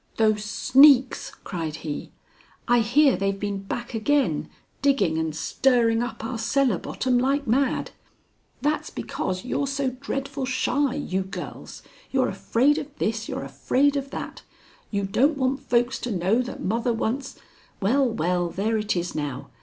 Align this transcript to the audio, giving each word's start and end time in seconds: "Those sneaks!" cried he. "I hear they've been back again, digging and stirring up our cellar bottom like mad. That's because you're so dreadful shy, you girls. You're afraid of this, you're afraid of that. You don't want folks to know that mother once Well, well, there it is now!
"Those 0.17 0.43
sneaks!" 0.45 1.29
cried 1.43 1.75
he. 1.85 2.11
"I 2.67 2.79
hear 2.79 3.15
they've 3.15 3.39
been 3.39 3.59
back 3.59 3.93
again, 3.93 4.49
digging 4.81 5.19
and 5.19 5.35
stirring 5.35 6.01
up 6.01 6.25
our 6.25 6.39
cellar 6.39 6.79
bottom 6.79 7.19
like 7.19 7.45
mad. 7.45 7.91
That's 8.63 8.89
because 8.89 9.45
you're 9.45 9.67
so 9.67 9.91
dreadful 9.91 10.45
shy, 10.47 10.95
you 10.95 11.21
girls. 11.21 11.83
You're 12.09 12.29
afraid 12.29 12.79
of 12.79 12.87
this, 12.97 13.29
you're 13.29 13.43
afraid 13.43 13.95
of 13.95 14.09
that. 14.09 14.41
You 14.89 15.03
don't 15.05 15.37
want 15.37 15.59
folks 15.59 15.99
to 15.99 16.11
know 16.11 16.41
that 16.41 16.63
mother 16.63 16.93
once 16.93 17.37
Well, 17.79 18.09
well, 18.09 18.49
there 18.49 18.79
it 18.79 18.95
is 18.95 19.13
now! 19.13 19.51